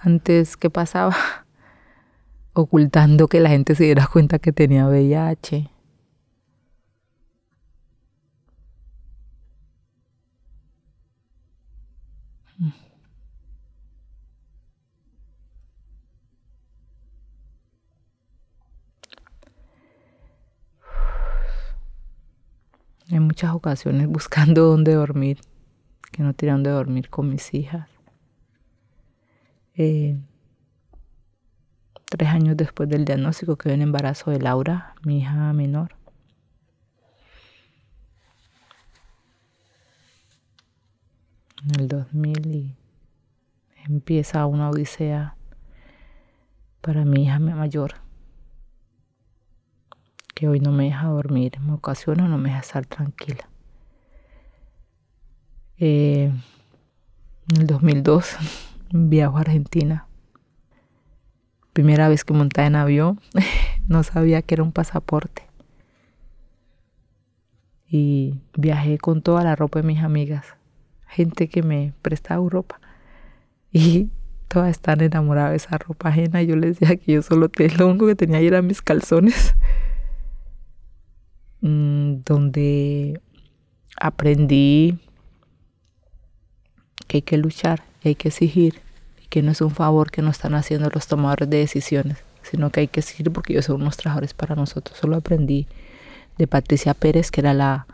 [0.00, 1.16] Antes, ¿qué pasaba?
[2.52, 5.70] Ocultando que la gente se diera cuenta que tenía VIH.
[23.10, 25.40] en muchas ocasiones buscando dónde dormir,
[26.12, 27.97] que no tenía dónde dormir con mis hijas.
[29.80, 30.18] Eh,
[32.06, 35.94] tres años después del diagnóstico quedé en embarazo de Laura, mi hija menor.
[41.64, 42.76] En el 2000 y
[43.86, 45.36] empieza una odisea
[46.80, 47.94] para mi hija mayor
[50.34, 53.48] que hoy no me deja dormir, me ocasiona, no me deja estar tranquila.
[55.78, 56.32] Eh,
[57.48, 58.36] en el 2002
[58.92, 60.06] viajo a Argentina.
[61.72, 63.20] Primera vez que monté en avión,
[63.88, 65.42] no sabía que era un pasaporte.
[67.90, 70.44] Y viajé con toda la ropa de mis amigas,
[71.06, 72.80] gente que me prestaba ropa.
[73.70, 74.08] Y
[74.48, 76.42] todas están enamoradas de esa ropa ajena.
[76.42, 79.54] Yo les decía que yo solo tenía, lo único que tenía eran mis calzones.
[81.60, 83.20] Mm, donde
[84.00, 84.96] aprendí
[87.08, 88.80] que hay que luchar, hay que exigir,
[89.28, 92.80] que no es un favor que nos están haciendo los tomadores de decisiones, sino que
[92.80, 94.98] hay que exigir porque ellos son unos trabajadores para nosotros.
[94.98, 95.66] Solo aprendí
[96.38, 97.86] de Patricia Pérez, que era la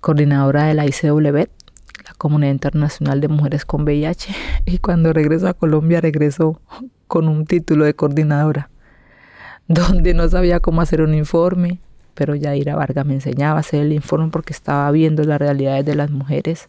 [0.00, 4.34] coordinadora de la ICW, la Comunidad Internacional de Mujeres con VIH,
[4.66, 6.60] y cuando regreso a Colombia regreso
[7.06, 8.70] con un título de coordinadora,
[9.68, 11.80] donde no sabía cómo hacer un informe,
[12.14, 15.94] pero Yaira Vargas me enseñaba a hacer el informe porque estaba viendo las realidades de
[15.94, 16.68] las mujeres.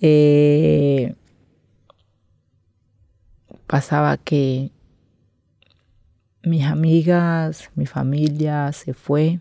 [0.00, 1.14] Eh,
[3.66, 4.70] pasaba que
[6.42, 9.40] mis amigas, mi familia se fue.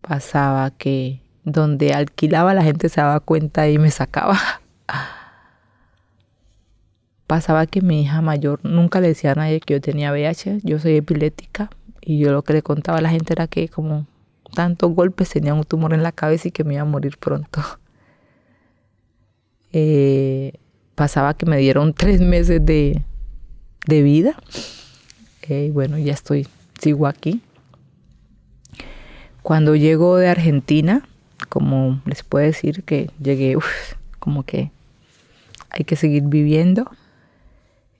[0.00, 4.38] Pasaba que donde alquilaba la gente se daba cuenta y me sacaba.
[7.26, 10.78] Pasaba que mi hija mayor nunca le decía a nadie que yo tenía VIH, yo
[10.78, 11.70] soy epiléptica,
[12.00, 14.06] y yo lo que le contaba a la gente era que como
[14.54, 17.60] tantos golpes tenía un tumor en la cabeza y que me iba a morir pronto.
[19.76, 20.52] Eh,
[20.94, 23.02] pasaba que me dieron tres meses de,
[23.88, 24.36] vida.
[25.42, 26.46] Eh, bueno, ya estoy,
[26.80, 27.42] sigo aquí.
[29.42, 31.02] Cuando llego de Argentina,
[31.48, 33.56] como les puedo decir que llegué,
[34.20, 34.70] como que
[35.70, 36.88] hay que seguir viviendo.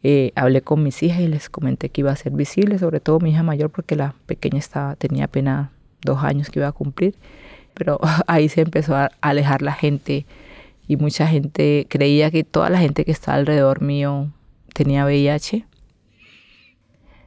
[0.04, 3.18] Eh, hablé con mis hijas y les comenté que iba a ser visible, sobre todo
[3.18, 5.70] mi hija mayor, porque la pequeña estaba, tenía apenas
[6.02, 7.16] dos años que iba a cumplir.
[7.74, 7.98] Pero
[8.28, 10.24] ahí se empezó a alejar la gente
[10.86, 14.30] y mucha gente creía que toda la gente que estaba alrededor mío
[14.72, 15.64] tenía VIH.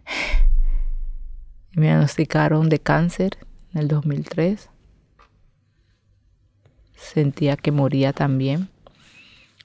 [1.74, 3.38] Me diagnosticaron de cáncer
[3.74, 4.70] en el 2003.
[6.96, 8.70] Sentía que moría también.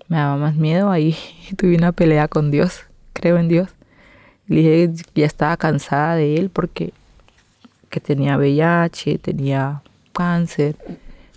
[0.09, 1.17] Me daba más miedo ahí.
[1.57, 3.71] Tuve una pelea con Dios creo en Dios.
[4.49, 6.93] Le dije que ya estaba cansada de él porque
[7.89, 9.83] que tenía VIH, tenía
[10.13, 10.77] cáncer,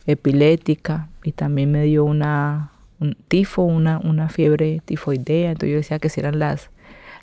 [0.07, 5.51] epilética y también me dio una un tifo, una, una fiebre tifoidea.
[5.51, 6.71] Entonces yo decía que si eran las,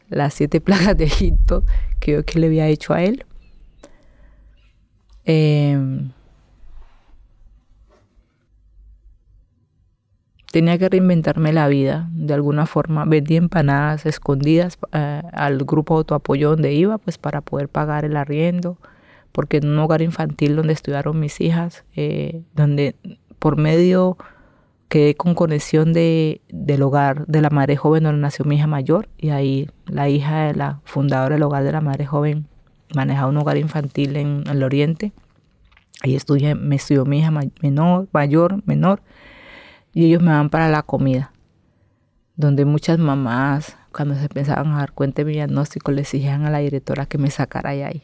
[0.09, 1.65] las siete plagas de Egipto
[2.01, 3.25] que yo que le había hecho a él.
[5.25, 5.79] Eh,
[10.53, 13.05] tenía que reinventarme la vida de alguna forma.
[13.05, 18.79] Vendí empanadas escondidas eh, al grupo autoapoyo donde iba, pues para poder pagar el arriendo,
[19.33, 22.97] porque en un hogar infantil donde estudiaron mis hijas, eh, donde
[23.43, 24.17] por medio
[24.89, 29.09] quedé con conexión de, del hogar de la madre joven donde nació mi hija mayor,
[29.19, 32.47] y ahí la hija de la fundadora del hogar de la madre joven
[32.95, 35.13] manejaba un hogar infantil en, el oriente.
[36.05, 39.03] Ahí estudié, me estudió mi hija menor, mayor, menor
[39.93, 41.33] y ellos me van para la comida,
[42.37, 46.51] donde muchas mamás, cuando se pensaban a dar cuenta de mi diagnóstico, le exigían a
[46.51, 48.03] la directora que me sacara de ahí.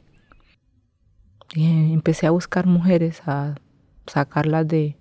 [1.55, 3.55] Y empecé a buscar mujeres, a
[4.07, 4.97] sacarlas de,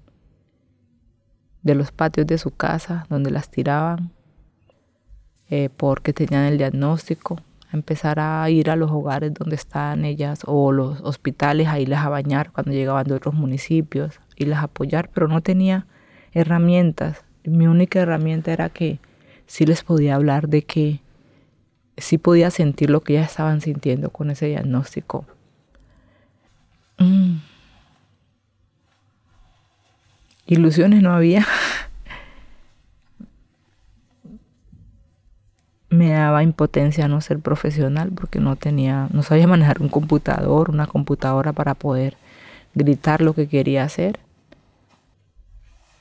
[1.67, 4.11] de los patios de su casa, donde las tiraban,
[5.49, 7.39] eh, porque tenían el diagnóstico,
[7.71, 12.05] a empezar a ir a los hogares donde estaban ellas o los hospitales, a irlas
[12.05, 15.85] a bañar cuando llegaban de otros municipios, irlas a apoyar, pero no tenía
[16.33, 17.23] herramientas.
[17.43, 18.99] Mi única herramienta era que
[19.45, 21.01] sí les podía hablar de que
[21.97, 25.25] sí podía sentir lo que ellas estaban sintiendo con ese diagnóstico.
[26.99, 27.46] Mm.
[30.47, 31.45] Ilusiones no había.
[35.89, 40.85] me daba impotencia no ser profesional porque no tenía, no sabía manejar un computador, una
[40.85, 42.17] computadora para poder
[42.75, 44.19] gritar lo que quería hacer.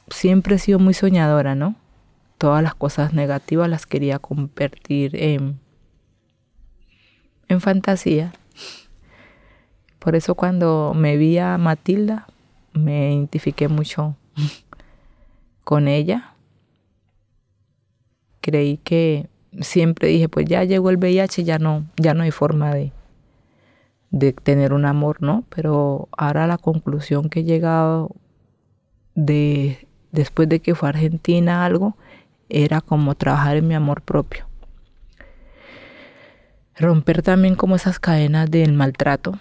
[0.08, 1.76] Siempre he sido muy soñadora, ¿no?
[2.38, 5.58] Todas las cosas negativas las quería convertir en,
[7.48, 8.32] en fantasía.
[9.98, 12.26] Por eso cuando me vi a Matilda,
[12.74, 14.16] me identifiqué mucho
[15.64, 16.34] con ella.
[18.40, 19.28] Creí que
[19.60, 22.92] siempre dije, pues ya llegó el VIH, ya no, ya no hay forma de,
[24.10, 25.44] de tener un amor, ¿no?
[25.54, 28.10] Pero ahora la conclusión que he llegado
[29.14, 29.86] de
[30.16, 31.96] después de que fue a Argentina algo,
[32.48, 34.46] era como trabajar en mi amor propio.
[36.76, 39.38] Romper también como esas cadenas del maltrato,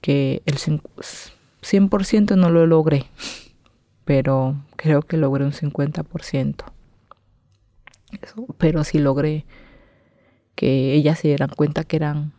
[0.00, 3.06] que el 100% no lo logré,
[4.04, 6.64] pero creo que logré un 50%
[8.58, 9.44] pero sí logré
[10.54, 12.32] que ellas se dieran cuenta que eran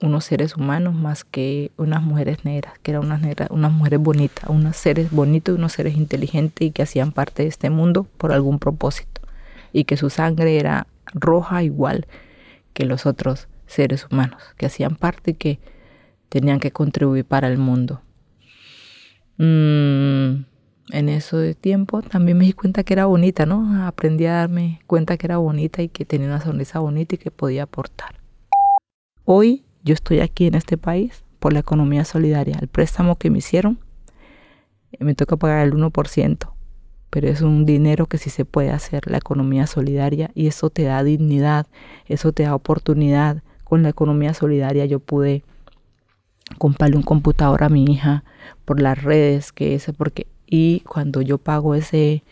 [0.00, 4.50] unos seres humanos más que unas mujeres negras, que eran unas, negras, unas mujeres bonitas,
[4.50, 8.32] unos seres bonitos y unos seres inteligentes y que hacían parte de este mundo por
[8.32, 9.22] algún propósito
[9.72, 12.06] y que su sangre era roja igual
[12.74, 15.58] que los otros seres humanos, que hacían parte y que
[16.28, 18.02] tenían que contribuir para el mundo.
[19.38, 20.44] Mm,
[20.90, 23.86] en eso de tiempo también me di cuenta que era bonita, ¿no?
[23.86, 27.30] Aprendí a darme cuenta que era bonita y que tenía una sonrisa bonita y que
[27.30, 28.16] podía aportar.
[29.24, 32.58] Hoy yo estoy aquí en este país por la economía solidaria.
[32.60, 33.78] El préstamo que me hicieron
[35.00, 36.54] me toca pagar el 1%,
[37.10, 40.84] pero es un dinero que sí se puede hacer, la economía solidaria, y eso te
[40.84, 41.66] da dignidad,
[42.06, 43.42] eso te da oportunidad.
[43.64, 45.42] Con la economía solidaria yo pude
[46.58, 48.24] comprarle un computador a mi hija
[48.64, 52.22] por las redes, que es porque y cuando yo pago ese,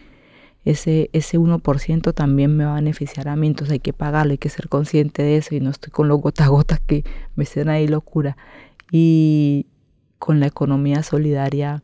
[0.64, 4.38] ese, ese 1% también me va a beneficiar a mí, entonces hay que pagarlo, hay
[4.38, 7.04] que ser consciente de eso y no estoy con los gota a gota que
[7.34, 8.36] me hacen ahí locura.
[8.90, 9.66] Y
[10.18, 11.82] con la economía solidaria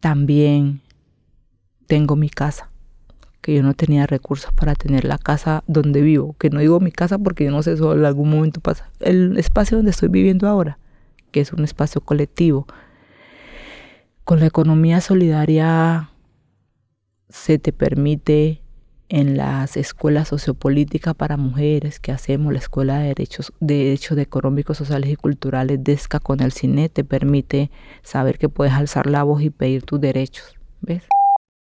[0.00, 0.80] también
[1.86, 2.70] tengo mi casa,
[3.40, 6.90] que yo no tenía recursos para tener la casa donde vivo, que no digo mi
[6.90, 10.48] casa porque yo no sé si en algún momento pasa, el espacio donde estoy viviendo
[10.48, 10.78] ahora,
[11.30, 12.66] que es un espacio colectivo,
[14.24, 16.10] con la economía solidaria
[17.28, 18.62] se te permite
[19.10, 24.78] en las escuelas sociopolíticas para mujeres que hacemos, la Escuela de Derechos, de Derechos Económicos,
[24.78, 27.70] Sociales y Culturales, DESCA con el CINE, te permite
[28.02, 30.56] saber que puedes alzar la voz y pedir tus derechos.
[30.80, 31.04] ¿Ves?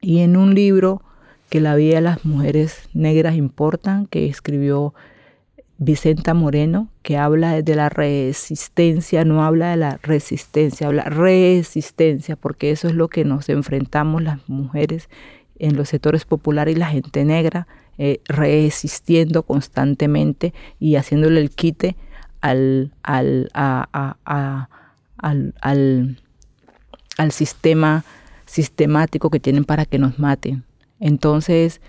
[0.00, 1.02] Y en un libro
[1.50, 4.94] que la vida de las mujeres negras importan, que escribió
[5.84, 12.70] Vicenta Moreno, que habla de la resistencia, no habla de la resistencia, habla resistencia, porque
[12.70, 15.08] eso es lo que nos enfrentamos las mujeres
[15.58, 17.66] en los sectores populares y la gente negra,
[17.98, 21.96] eh, resistiendo constantemente y haciéndole el quite
[22.40, 24.68] al, al, al,
[27.18, 28.04] al sistema
[28.46, 30.62] sistemático que tienen para que nos maten.
[31.00, 31.80] Entonces,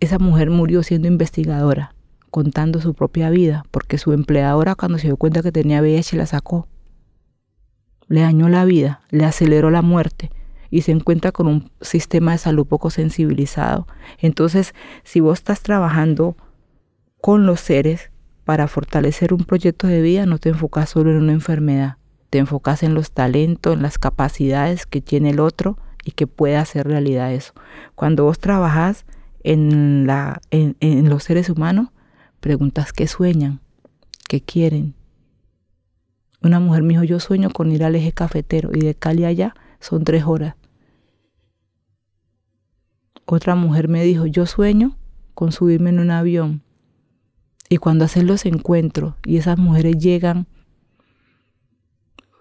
[0.00, 1.94] esa mujer murió siendo investigadora
[2.30, 6.26] contando su propia vida, porque su empleadora cuando se dio cuenta que tenía VIH la
[6.26, 6.68] sacó.
[8.08, 10.30] Le dañó la vida, le aceleró la muerte
[10.70, 13.86] y se encuentra con un sistema de salud poco sensibilizado.
[14.18, 16.36] Entonces, si vos estás trabajando
[17.20, 18.10] con los seres
[18.44, 21.96] para fortalecer un proyecto de vida, no te enfocas solo en una enfermedad,
[22.30, 26.56] te enfocas en los talentos, en las capacidades que tiene el otro y que puede
[26.56, 27.52] hacer realidad eso.
[27.94, 29.04] Cuando vos trabajas
[29.42, 31.88] en, la, en, en los seres humanos,
[32.40, 33.60] Preguntas qué sueñan,
[34.28, 34.94] qué quieren.
[36.42, 39.54] Una mujer me dijo, yo sueño con ir al eje cafetero y de Cali allá
[39.78, 40.54] son tres horas.
[43.26, 44.96] Otra mujer me dijo, yo sueño
[45.34, 46.62] con subirme en un avión.
[47.68, 50.46] Y cuando hacen los encuentros y esas mujeres llegan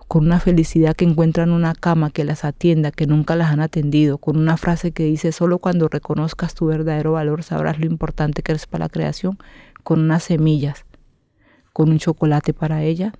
[0.09, 4.17] con una felicidad que encuentran una cama que las atienda, que nunca las han atendido,
[4.17, 8.53] con una frase que dice, solo cuando reconozcas tu verdadero valor sabrás lo importante que
[8.53, 9.37] eres para la creación,
[9.83, 10.85] con unas semillas,
[11.73, 13.13] con un chocolate para ella.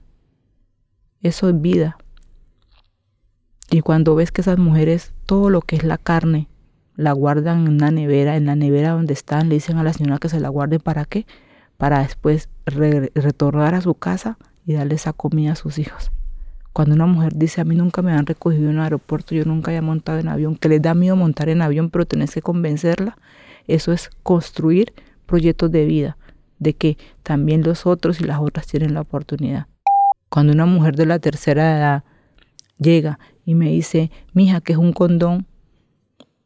[1.22, 1.98] Eso es vida.
[3.72, 6.48] Y cuando ves que esas mujeres, todo lo que es la carne,
[6.96, 10.18] la guardan en una nevera, en la nevera donde están, le dicen a la señora
[10.18, 11.26] que se la guarde para qué,
[11.78, 16.12] para después retornar a su casa y darle esa comida a sus hijos.
[16.74, 19.72] Cuando una mujer dice, a mí nunca me han recogido en un aeropuerto, yo nunca
[19.72, 23.18] había montado en avión, que les da miedo montar en avión, pero tenés que convencerla,
[23.68, 24.94] eso es construir
[25.26, 26.18] proyectos de vida
[26.60, 29.68] de que también los otros y las otras tienen la oportunidad.
[30.30, 32.04] Cuando una mujer de la tercera edad
[32.78, 35.48] llega y me dice, mija, que es un condón,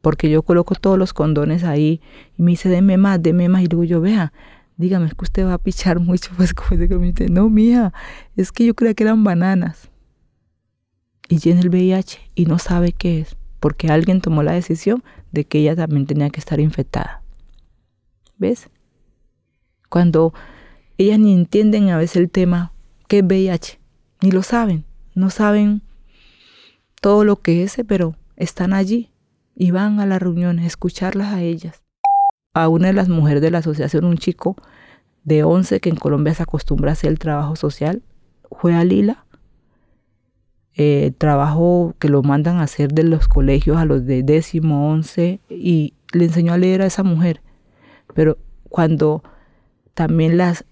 [0.00, 2.00] porque yo coloco todos los condones ahí,
[2.38, 4.32] y me dice, deme más, deme más, y luego yo, vea,
[4.76, 7.92] dígame, es que usted va a pichar mucho, pues como dice, me dice, no, mija,
[8.36, 9.90] es que yo creía que eran bananas.
[11.28, 15.02] Y tiene el VIH y no sabe qué es, porque alguien tomó la decisión
[15.32, 17.22] de que ella también tenía que estar infectada.
[18.36, 18.68] ¿Ves?
[19.94, 20.34] Cuando
[20.98, 22.72] ellas ni entienden a veces el tema,
[23.06, 23.78] ¿qué es VIH?
[24.22, 24.84] Ni lo saben,
[25.14, 25.82] no saben
[27.00, 29.12] todo lo que es, pero están allí
[29.54, 31.84] y van a las reuniones, escucharlas a ellas.
[32.54, 34.56] A una de las mujeres de la asociación, un chico
[35.22, 38.02] de 11 que en Colombia se acostumbra a hacer el trabajo social,
[38.50, 39.26] fue a Lila,
[40.74, 45.38] eh, trabajo que lo mandan a hacer de los colegios a los de décimo, once,
[45.48, 47.42] y le enseñó a leer a esa mujer.
[48.12, 49.22] Pero cuando
[49.94, 50.64] también las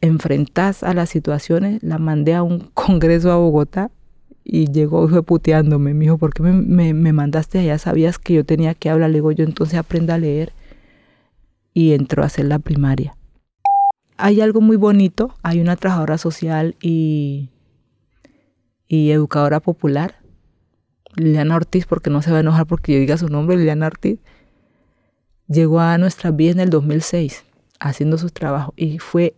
[0.00, 3.90] enfrentas a las situaciones, la mandé a un congreso a Bogotá
[4.42, 5.94] y llegó y fue puteándome.
[5.94, 7.78] Me dijo, ¿por qué me, me, mandaste allá?
[7.78, 9.10] Sabías que yo tenía que hablar.
[9.10, 10.52] Le digo, yo entonces aprenda a leer.
[11.72, 13.16] Y entró a hacer la primaria.
[14.16, 15.34] Hay algo muy bonito.
[15.42, 17.50] Hay una trabajadora social y,
[18.88, 20.16] y educadora popular,
[21.14, 24.18] Liliana Ortiz, porque no se va a enojar porque yo diga su nombre, Liliana Ortiz.
[25.46, 27.44] Llegó a nuestra vida en el 2006
[27.80, 29.34] haciendo su trabajo y fue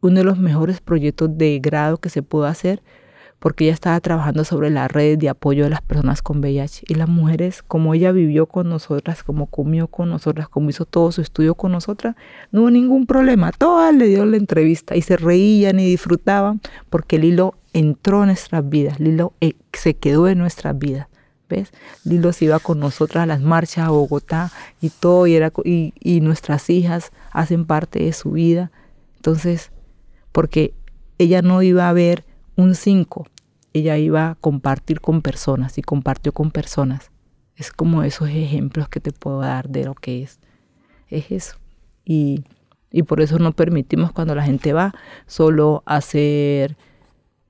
[0.00, 2.82] uno de los mejores proyectos de grado que se pudo hacer
[3.42, 6.84] porque ella estaba trabajando sobre la red de apoyo de las personas con VIH.
[6.86, 11.10] Y las mujeres, como ella vivió con nosotras, como comió con nosotras, como hizo todo
[11.10, 12.14] su estudio con nosotras,
[12.52, 13.50] no hubo ningún problema.
[13.50, 18.68] Todas le dieron la entrevista y se reían y disfrutaban porque Lilo entró en nuestras
[18.68, 21.08] vidas, Lilo eh, se quedó en nuestras vidas.
[21.52, 21.70] ¿Ves?
[22.04, 25.92] Lilo se iba con nosotras a las marchas a Bogotá y todo, y, era, y,
[26.00, 28.72] y nuestras hijas hacen parte de su vida.
[29.16, 29.70] Entonces,
[30.32, 30.74] porque
[31.18, 32.24] ella no iba a ver
[32.56, 33.26] un 5,
[33.72, 37.10] ella iba a compartir con personas y compartió con personas.
[37.56, 40.40] Es como esos ejemplos que te puedo dar de lo que es.
[41.08, 41.56] Es eso.
[42.04, 42.44] Y,
[43.06, 44.94] por eso no permitimos cuando la gente va
[45.26, 46.76] solo hacer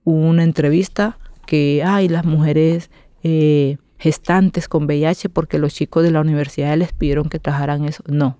[0.04, 2.90] una entrevista que hay las mujeres
[3.22, 8.02] eh, gestantes con VIH porque los chicos de la universidad les pidieron que trabajaran eso.
[8.08, 8.36] No.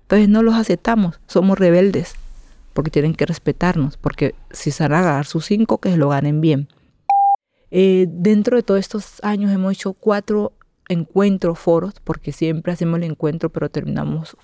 [0.00, 1.20] Entonces no los aceptamos.
[1.26, 2.14] Somos rebeldes
[2.72, 6.40] porque tienen que respetarnos, porque si se a ganar sus cinco, que se lo ganen
[6.40, 6.68] bien.
[7.70, 10.52] Eh, dentro de todos estos años hemos hecho cuatro
[10.92, 14.36] encuentros, foros, porque siempre hacemos el encuentro, pero terminamos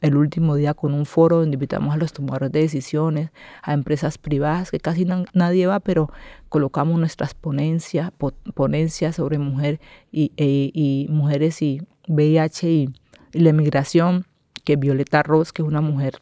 [0.00, 3.30] el último día con un foro donde invitamos a los tomadores de decisiones,
[3.62, 6.10] a empresas privadas, que casi nadie va, pero
[6.48, 8.12] colocamos nuestras ponencias,
[8.54, 9.80] ponencias sobre mujer
[10.12, 12.92] y, e, mujeres y VIH y
[13.32, 14.26] la emigración,
[14.64, 16.18] que Violeta Ross, que es una mujer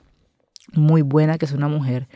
[0.73, 2.09] muy buena, que es una mujer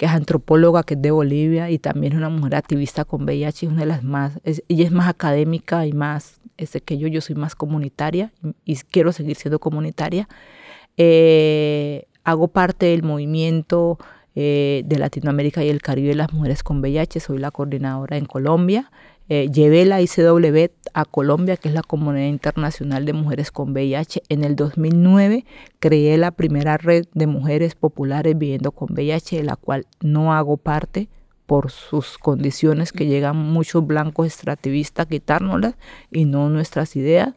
[0.00, 3.66] que es antropóloga, que es de Bolivia y también es una mujer activista con VIH,
[3.66, 7.20] es una de las más, ella es más académica y más este, que yo, yo
[7.20, 8.32] soy más comunitaria
[8.64, 10.26] y, quiero seguir siendo comunitaria.
[10.96, 13.98] Eh, hago parte del movimiento
[14.34, 18.24] eh, de Latinoamérica y el Caribe de las mujeres con VIH, soy la coordinadora en
[18.24, 18.90] Colombia.
[19.32, 24.24] Eh, llevé la ICW a Colombia, que es la Comunidad Internacional de Mujeres con VIH.
[24.28, 25.44] En el 2009
[25.78, 30.56] creé la primera red de mujeres populares viviendo con VIH, de la cual no hago
[30.56, 31.08] parte
[31.46, 35.76] por sus condiciones que llegan muchos blancos extractivistas a quitárnoslas
[36.10, 37.34] y no nuestras ideas.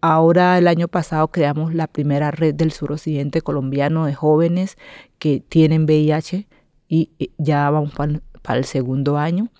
[0.00, 4.76] Ahora el año pasado creamos la primera red del suroccidente colombiano de jóvenes
[5.20, 6.48] que tienen VIH
[6.88, 9.52] y ya vamos para el segundo año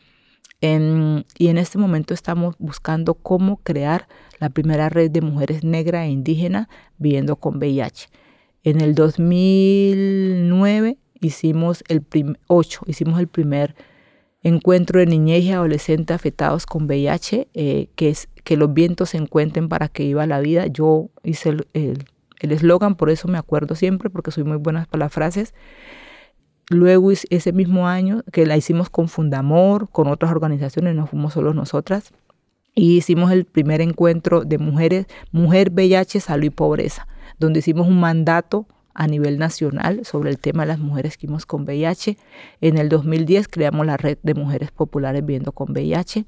[0.60, 4.08] y en este momento estamos buscando cómo crear
[4.38, 8.08] la primera red de mujeres negras e indígenas viviendo con VIH.
[8.64, 12.04] En el 2009 hicimos el
[12.46, 13.74] 8, hicimos el primer
[14.42, 19.18] encuentro de niñez y adolescentes afectados con VIH, eh, que es que los vientos se
[19.18, 20.66] encuentren para que viva la vida.
[20.68, 25.12] Yo hice el eslogan, por eso me acuerdo siempre, porque soy muy buena para las
[25.12, 25.52] frases.
[26.68, 31.54] Luego ese mismo año que la hicimos con Fundamor, con otras organizaciones, no fuimos solo
[31.54, 32.12] nosotras,
[32.74, 37.06] y hicimos el primer encuentro de mujeres, Mujer VIH, Salud y Pobreza,
[37.38, 41.46] donde hicimos un mandato a nivel nacional sobre el tema de las mujeres que vimos
[41.46, 42.16] con VIH.
[42.60, 46.24] En el 2010 creamos la red de mujeres populares viviendo con VIH,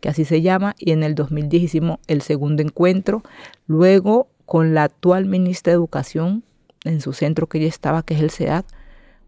[0.00, 3.22] que así se llama, y en el 2010 hicimos el segundo encuentro.
[3.66, 6.42] Luego, con la actual ministra de Educación,
[6.84, 8.64] en su centro que ella estaba, que es el CEAD,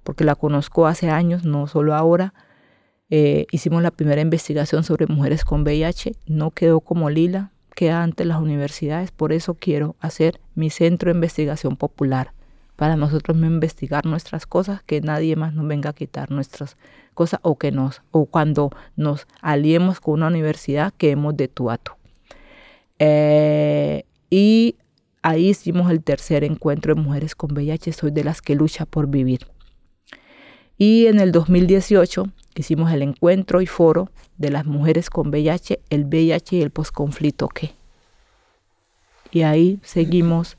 [0.09, 2.33] porque la conozco hace años, no solo ahora.
[3.11, 8.25] Eh, hicimos la primera investigación sobre mujeres con VIH, no quedó como Lila, queda ante
[8.25, 12.33] las universidades, por eso quiero hacer mi centro de investigación popular,
[12.75, 16.79] para nosotros investigar nuestras cosas, que nadie más nos venga a quitar nuestras
[17.13, 21.71] cosas o que nos, o cuando nos aliemos con una universidad, que hemos de tu
[21.71, 21.79] a
[22.99, 24.77] eh, y
[25.21, 29.07] ahí hicimos el tercer encuentro de mujeres con VIH, soy de las que lucha por
[29.07, 29.41] vivir.
[30.79, 36.05] Y en el 2018 hicimos el encuentro y foro de las mujeres con VIH, el
[36.05, 37.75] VIH y el posconflicto qué.
[39.33, 40.57] Y ahí seguimos.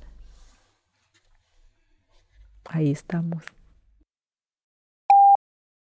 [2.66, 3.44] Ahí estamos.